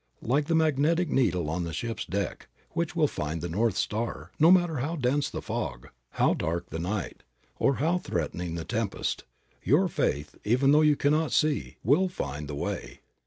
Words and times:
Like 0.23 0.45
the 0.47 0.55
magnetic 0.55 1.09
needle 1.11 1.47
on 1.47 1.63
the 1.63 1.73
ship's 1.73 2.05
deck, 2.05 2.47
which 2.71 2.95
will 2.95 3.05
find 3.07 3.39
the 3.39 3.47
north 3.47 3.77
star, 3.77 4.31
no 4.39 4.49
matter 4.49 4.77
how 4.77 4.95
dense 4.95 5.29
the 5.29 5.43
fog, 5.43 5.89
how 6.13 6.33
dark 6.33 6.71
the 6.71 6.79
night, 6.79 7.21
or 7.59 7.75
how 7.75 7.99
threatening 7.99 8.55
the 8.55 8.65
tempest, 8.65 9.25
your 9.61 9.87
faith, 9.87 10.33
even 10.43 10.71
though 10.71 10.81
you 10.81 10.95
cannot 10.95 11.31
see, 11.33 11.75
will 11.83 12.09
find 12.09 12.47
the 12.47 12.55
way. 12.55 13.01